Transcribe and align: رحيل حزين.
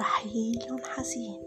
رحيل 0.00 0.58
حزين. 0.84 1.45